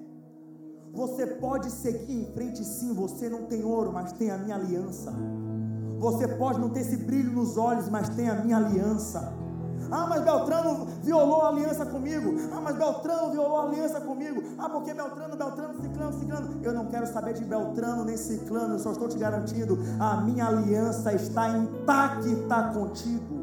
[0.94, 2.94] Você pode seguir em frente, sim.
[2.94, 5.14] Você não tem ouro, mas tem a minha aliança.
[6.00, 9.34] Você pode não ter esse brilho nos olhos, mas tem a minha aliança.
[9.90, 12.34] Ah, mas Beltrano violou a aliança comigo.
[12.52, 14.42] Ah, mas Beltrano violou a aliança comigo.
[14.58, 16.60] Ah, porque Beltrano, Beltrano, Ciclano, Ciclano.
[16.64, 18.76] Eu não quero saber de Beltrano nem Ciclano.
[18.76, 23.42] Eu só estou te garantindo: a minha aliança está intacta contigo.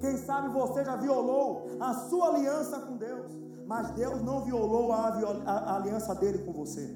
[0.00, 5.08] Quem sabe você já violou a sua aliança com Deus mas Deus não violou a,
[5.08, 6.94] a, aliança dele com você.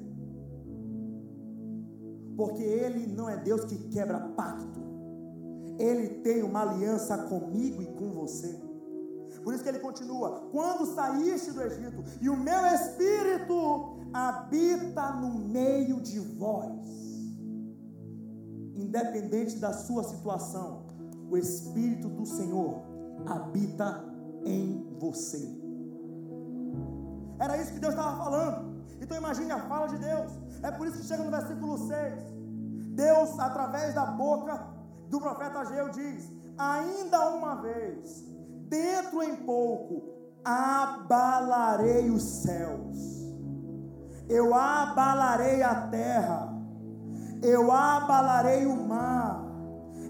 [2.35, 4.79] Porque ele não é Deus que quebra pacto.
[5.77, 8.59] Ele tem uma aliança comigo e com você.
[9.43, 15.39] Por isso que ele continua: quando saíste do Egito, e o meu espírito habita no
[15.39, 16.85] meio de vós,
[18.75, 20.85] independente da sua situação,
[21.29, 22.81] o espírito do Senhor
[23.25, 24.03] habita
[24.45, 25.58] em você.
[27.39, 28.83] Era isso que Deus estava falando.
[29.01, 30.31] Então imagine a fala de Deus.
[30.61, 32.39] É por isso que chega no versículo 6.
[32.95, 34.59] Deus, através da boca
[35.09, 38.25] do profeta Ageu, diz: Ainda uma vez,
[38.67, 40.03] dentro em pouco,
[40.43, 42.97] abalarei os céus,
[44.27, 46.53] eu abalarei a terra,
[47.41, 49.45] eu abalarei o mar,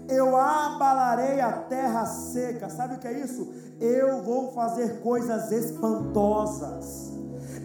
[0.08, 2.68] eu abalarei a terra seca.
[2.68, 3.52] Sabe o que é isso?
[3.78, 7.09] Eu vou fazer coisas espantosas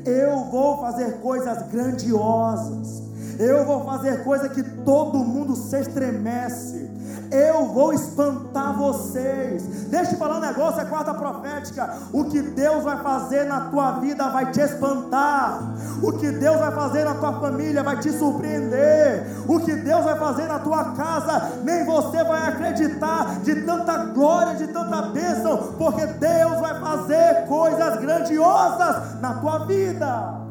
[0.05, 3.04] eu vou fazer coisas grandiosas.
[3.39, 6.95] Eu vou fazer coisa que todo mundo se estremece.
[7.31, 9.63] Eu vou espantar vocês.
[9.89, 11.97] Deixa eu falar um negócio, é quarta profética.
[12.13, 15.61] O que Deus vai fazer na tua vida vai te espantar.
[16.03, 19.25] O que Deus vai fazer na tua família vai te surpreender.
[19.47, 24.55] O que Deus vai fazer na tua casa, nem você vai acreditar de tanta glória,
[24.55, 30.44] de tanta bênção, porque Deus vai fazer coisas grandiosas na tua vida.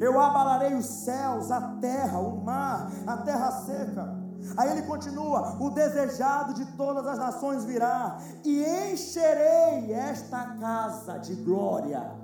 [0.00, 4.18] Eu abalarei os céus, a terra, o mar, a terra seca.
[4.56, 11.34] Aí ele continua: o desejado de todas as nações virá, e encherei esta casa de
[11.34, 12.18] glória.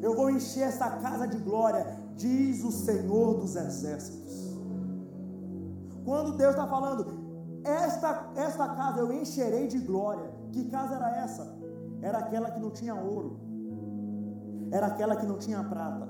[0.00, 1.86] Eu vou encher essa casa de glória,
[2.16, 4.56] diz o Senhor dos Exércitos.
[6.06, 7.20] Quando Deus está falando,
[7.62, 10.32] esta, esta casa eu encherei de glória.
[10.50, 11.54] Que casa era essa?
[12.00, 13.49] Era aquela que não tinha ouro
[14.70, 16.08] era aquela que não tinha prata,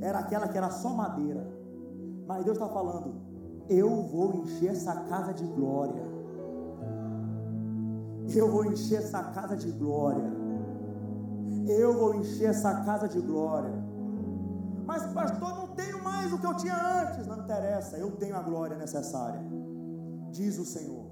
[0.00, 1.46] era aquela que era só madeira.
[2.26, 3.14] Mas Deus está falando:
[3.68, 6.02] eu vou encher essa casa de glória.
[8.34, 10.24] Eu vou encher essa casa de glória.
[11.66, 13.72] Eu vou encher essa casa de glória.
[14.86, 17.26] Mas, pastor, não tenho mais o que eu tinha antes.
[17.26, 19.40] Não interessa, eu tenho a glória necessária.
[20.30, 21.06] Diz o Senhor.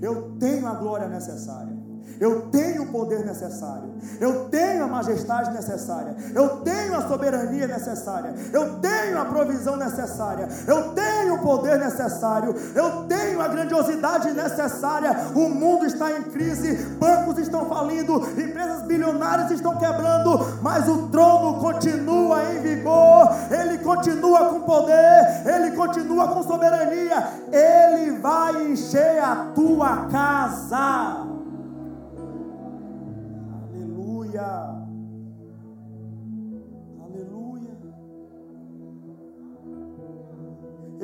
[0.00, 1.76] Eu tenho a glória necessária.
[2.20, 8.34] Eu tenho o poder necessário, eu tenho a majestade necessária, eu tenho a soberania necessária,
[8.52, 15.16] eu tenho a provisão necessária, eu tenho o poder necessário, eu tenho a grandiosidade necessária.
[15.34, 21.58] O mundo está em crise, bancos estão falindo, empresas bilionárias estão quebrando, mas o trono
[21.58, 29.52] continua em vigor, ele continua com poder, ele continua com soberania, ele vai encher a
[29.54, 31.29] tua casa.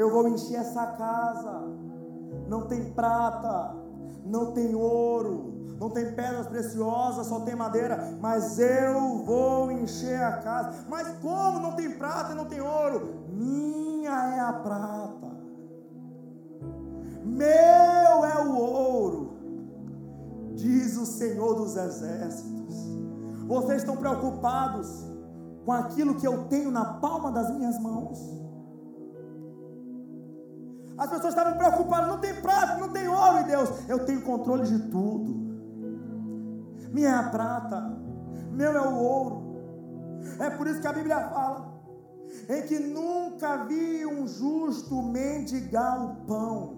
[0.07, 1.63] Eu vou encher essa casa.
[2.49, 3.75] Não tem prata,
[4.25, 10.39] não tem ouro, não tem pedras preciosas, só tem madeira, mas eu vou encher a
[10.39, 10.85] casa.
[10.89, 13.25] Mas como não tem prata e não tem ouro?
[13.31, 15.27] Minha é a prata,
[17.25, 19.37] meu é o ouro,
[20.55, 22.77] diz o Senhor dos Exércitos.
[23.49, 25.05] Vocês estão preocupados
[25.65, 28.46] com aquilo que eu tenho na palma das minhas mãos?
[30.99, 34.65] As pessoas estavam preocupadas, não tem prata, não tem ouro, e Deus, eu tenho controle
[34.65, 35.47] de tudo.
[36.93, 37.99] Minha é a prata,
[38.51, 39.47] meu é o ouro.
[40.41, 41.77] É por isso que a Bíblia fala
[42.49, 46.77] em que nunca vi um justo mendigar o pão.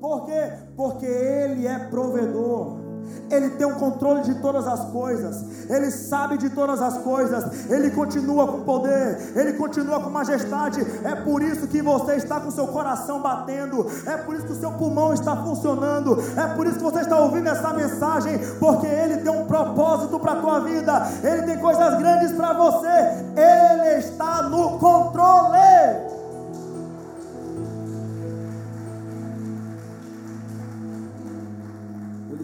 [0.00, 0.58] Por quê?
[0.76, 2.81] Porque ele é provedor.
[3.30, 7.90] Ele tem o controle de todas as coisas, Ele sabe de todas as coisas, Ele
[7.90, 10.80] continua com poder, Ele continua com majestade.
[11.02, 14.60] É por isso que você está com seu coração batendo, é por isso que o
[14.60, 19.18] seu pulmão está funcionando, é por isso que você está ouvindo essa mensagem, porque Ele
[19.18, 24.42] tem um propósito para a tua vida, Ele tem coisas grandes para você, Ele está
[24.42, 26.11] no controle.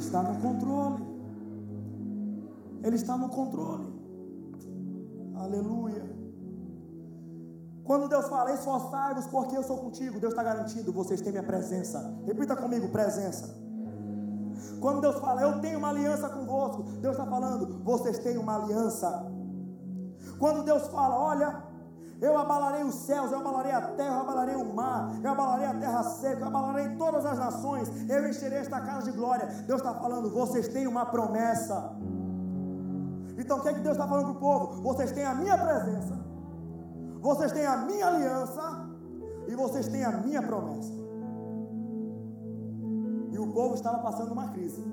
[0.09, 1.07] Está no controle.
[2.83, 3.87] Ele está no controle.
[5.37, 6.05] Aleluia.
[7.85, 11.99] Quando Deus fala, esforçai-vos porque eu sou contigo, Deus está garantindo, vocês têm minha presença.
[12.27, 13.55] Repita comigo, presença.
[14.81, 19.27] Quando Deus fala, eu tenho uma aliança convosco, Deus está falando, vocês têm uma aliança.
[20.39, 21.63] Quando Deus fala, olha,
[22.21, 25.75] eu abalarei os céus, eu abalarei a terra, eu abalarei o mar, eu abalarei a
[25.75, 29.47] terra seca, eu abalarei todas as nações, eu encherei esta casa de glória.
[29.67, 31.97] Deus está falando, vocês têm uma promessa.
[33.37, 34.83] Então o que, é que Deus está falando para o povo?
[34.83, 36.19] Vocês têm a minha presença,
[37.21, 38.89] vocês têm a minha aliança
[39.47, 40.93] e vocês têm a minha promessa.
[43.31, 44.85] E o povo estava passando uma crise,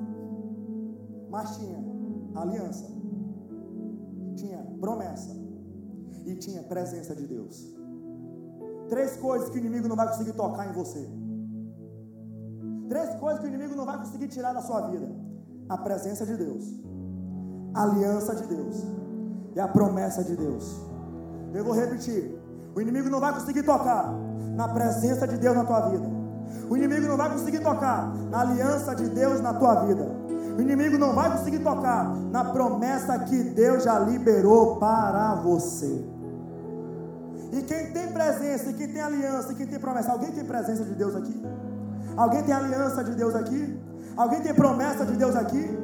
[1.28, 1.84] mas tinha
[2.36, 2.86] aliança,
[4.36, 5.45] tinha promessa
[6.26, 7.76] e tinha presença de Deus.
[8.90, 11.08] Três coisas que o inimigo não vai conseguir tocar em você.
[12.90, 15.08] Três coisas que o inimigo não vai conseguir tirar da sua vida:
[15.70, 16.64] a presença de Deus,
[17.74, 18.84] a aliança de Deus
[19.56, 20.82] e a promessa de Deus.
[21.54, 22.38] Eu vou repetir:
[22.76, 24.14] o inimigo não vai conseguir tocar
[24.56, 26.16] na presença de Deus na tua vida.
[26.70, 30.06] O inimigo não vai conseguir tocar na aliança de Deus na tua vida.
[30.58, 36.15] O inimigo não vai conseguir tocar na promessa que Deus já liberou para você.
[37.56, 40.84] E quem tem presença, e quem tem aliança, e quem tem promessa, alguém tem presença
[40.84, 41.42] de Deus aqui?
[42.18, 43.80] Alguém tem aliança de Deus aqui?
[44.18, 45.80] Alguém tem promessa de Deus aqui?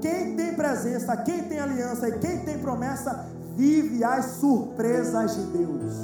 [0.00, 5.94] Quem tem presença, quem tem aliança e quem tem promessa, vive as surpresas de Deus.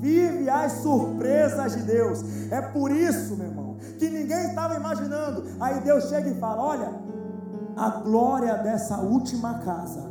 [0.00, 2.24] Vive as surpresas de Deus.
[2.50, 5.44] É por isso, meu irmão, que ninguém estava imaginando.
[5.60, 6.92] Aí Deus chega e fala: Olha,
[7.76, 10.07] a glória dessa última casa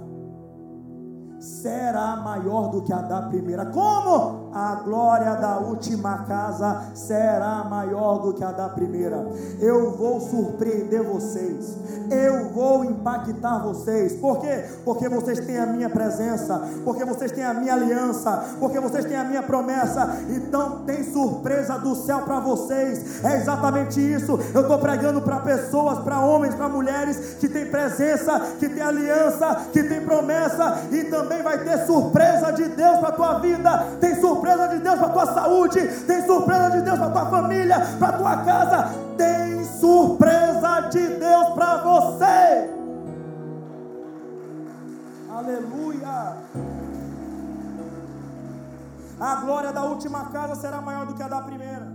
[1.39, 3.65] será maior do que a da primeira.
[3.67, 4.46] Como?
[4.53, 9.25] A glória da última casa será maior do que a da primeira.
[9.59, 11.75] Eu vou surpreender vocês.
[12.09, 14.13] Eu vou impactar vocês.
[14.13, 14.65] Por quê?
[14.85, 19.17] Porque vocês têm a minha presença, porque vocês têm a minha aliança, porque vocês têm
[19.17, 20.17] a minha promessa.
[20.29, 23.23] Então tem surpresa do céu para vocês.
[23.23, 24.39] É exatamente isso.
[24.53, 29.67] Eu estou pregando para pessoas, para homens, para mulheres que têm presença, que têm aliança,
[29.73, 34.67] que têm promessa e também vai ter surpresa de Deus para tua vida, tem surpresa
[34.67, 38.07] de Deus para a tua saúde, tem surpresa de Deus para a tua família, para
[38.07, 42.73] a tua casa, tem surpresa de Deus para você.
[45.29, 46.37] Aleluia.
[49.19, 51.91] A glória da última casa será maior do que a da primeira.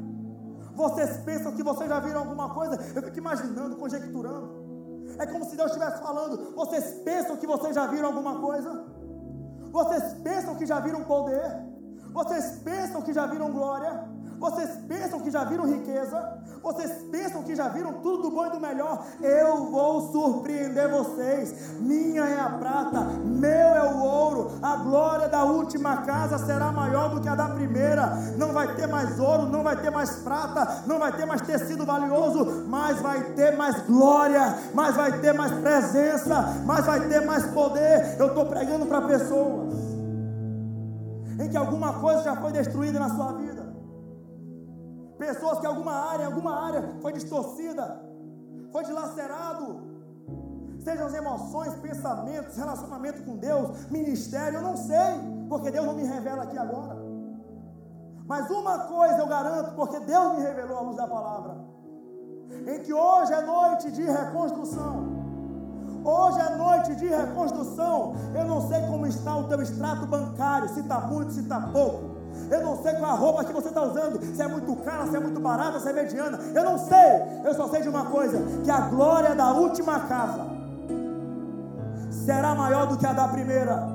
[0.74, 2.78] Vocês pensam que vocês já viram alguma coisa?
[2.94, 4.62] Eu fico imaginando, conjecturando.
[5.18, 6.54] É como se Deus estivesse falando.
[6.56, 8.84] Vocês pensam que vocês já viram alguma coisa?
[9.70, 11.71] Vocês pensam que já viram poder?
[12.12, 14.04] Vocês pensam que já viram glória?
[14.38, 16.42] Vocês pensam que já viram riqueza?
[16.60, 19.06] Vocês pensam que já viram tudo do bom e do melhor?
[19.20, 21.78] Eu vou surpreender vocês.
[21.78, 24.50] Minha é a prata, meu é o ouro.
[24.60, 28.06] A glória da última casa será maior do que a da primeira.
[28.36, 31.86] Não vai ter mais ouro, não vai ter mais prata, não vai ter mais tecido
[31.86, 37.46] valioso, mas vai ter mais glória, mas vai ter mais presença, mas vai ter mais
[37.46, 38.16] poder.
[38.18, 39.91] Eu estou pregando para pessoas
[41.38, 43.72] em que alguma coisa já foi destruída na sua vida.
[45.18, 48.02] Pessoas que alguma área, alguma área foi distorcida,
[48.72, 49.92] foi dilacerado.
[50.80, 56.02] Sejam as emoções, pensamentos, relacionamento com Deus, ministério, eu não sei, porque Deus não me
[56.02, 56.96] revela aqui agora.
[58.26, 61.56] Mas uma coisa eu garanto, porque Deus me revelou a luz da palavra.
[62.66, 65.11] em que hoje é noite de reconstrução.
[66.04, 68.14] Hoje é noite de reconstrução.
[68.34, 72.12] Eu não sei como está o teu extrato bancário, se está muito, se está pouco.
[72.50, 75.16] Eu não sei qual a roupa que você está usando, se é muito cara, se
[75.16, 76.38] é muito barata, se é mediana.
[76.54, 77.42] Eu não sei.
[77.44, 80.46] Eu só sei de uma coisa: que a glória da última casa
[82.10, 83.91] será maior do que a da primeira.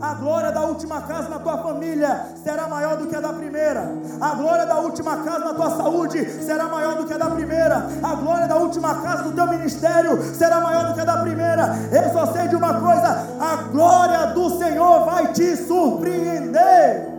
[0.00, 3.92] A glória da última casa na tua família será maior do que a da primeira.
[4.20, 7.86] A glória da última casa na tua saúde será maior do que a da primeira.
[8.02, 11.76] A glória da última casa do teu ministério será maior do que a da primeira.
[11.90, 17.16] Eu só sei de uma coisa: a glória do Senhor vai te surpreender.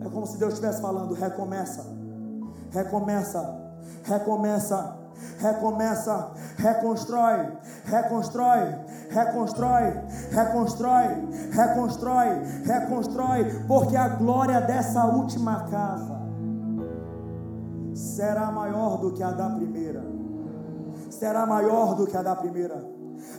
[0.00, 1.84] É como se Deus estivesse falando: recomeça,
[2.70, 3.67] recomeça
[4.04, 4.96] recomeça,
[5.38, 7.52] recomeça, reconstrói,
[7.84, 8.74] reconstrói,
[9.10, 9.94] reconstrói,
[10.30, 11.06] reconstrói,
[11.52, 12.28] reconstrói,
[12.64, 16.18] reconstrói, porque a glória dessa última casa
[17.94, 20.02] será maior do que a da primeira.
[21.10, 22.84] Será maior do que a da primeira.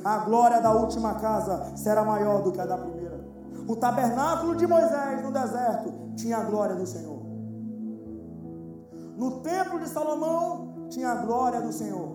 [0.03, 3.19] A glória da última casa será maior do que a da primeira.
[3.67, 7.18] O tabernáculo de Moisés no deserto tinha a glória do Senhor.
[9.19, 12.09] No templo de Salomão tinha a glória do Senhor.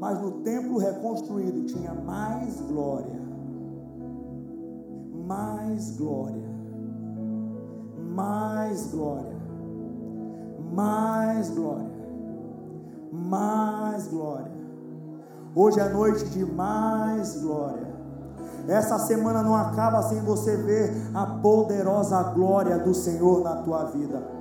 [0.00, 3.20] Mas no templo reconstruído tinha mais glória.
[5.26, 6.42] Mais glória.
[8.14, 9.36] Mais glória.
[10.72, 11.94] Mais glória.
[13.12, 14.52] Mais glória.
[15.54, 17.92] Hoje é noite de mais glória.
[18.66, 24.33] Essa semana não acaba sem você ver a poderosa glória do Senhor na tua vida.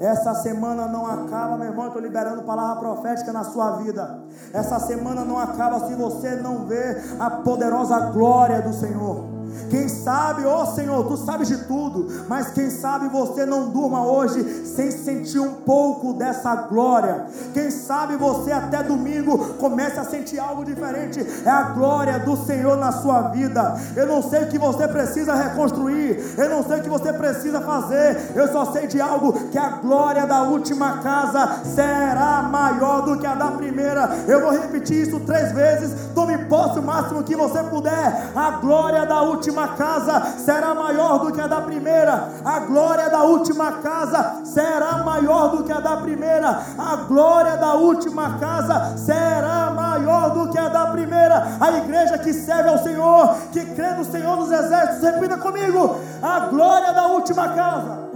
[0.00, 1.86] Essa semana não acaba, meu irmão.
[1.86, 4.20] Estou liberando palavra profética na sua vida.
[4.52, 9.37] Essa semana não acaba se você não ver a poderosa glória do Senhor.
[9.70, 14.04] Quem sabe, ó oh Senhor, tu sabes de tudo, mas quem sabe você não durma
[14.04, 17.26] hoje sem sentir um pouco dessa glória.
[17.52, 21.24] Quem sabe você até domingo comece a sentir algo diferente.
[21.44, 23.76] É a glória do Senhor na sua vida.
[23.94, 27.60] Eu não sei o que você precisa reconstruir, eu não sei o que você precisa
[27.60, 28.32] fazer.
[28.34, 33.26] Eu só sei de algo que a glória da última casa será maior do que
[33.26, 34.08] a da primeira.
[34.26, 35.92] Eu vou repetir isso três vezes.
[36.14, 38.32] Tome posse o máximo que você puder.
[38.34, 42.28] A glória da última última casa será maior do que a da primeira.
[42.44, 46.60] A glória da última casa será maior do que a da primeira.
[46.78, 51.56] A glória da última casa será maior do que a da primeira.
[51.60, 56.40] A igreja que serve ao Senhor, que crê no Senhor dos exércitos, repita comigo: a
[56.40, 58.08] glória da última casa.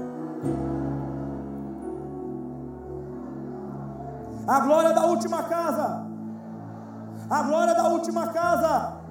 [4.47, 6.03] A glória da última casa.
[7.31, 9.02] A glória da última casa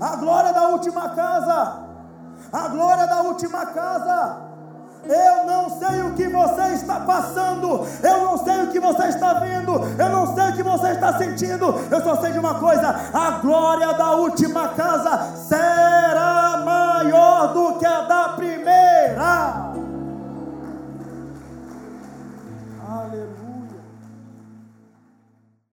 [0.00, 1.78] a glória da última casa,
[2.52, 4.50] a glória da última casa.
[5.02, 9.34] Eu não sei o que você está passando, eu não sei o que você está
[9.34, 12.94] vendo, eu não sei o que você está sentindo, eu só sei de uma coisa:
[13.12, 19.70] a glória da última casa será maior do que a da primeira.
[22.86, 23.39] Aleluia.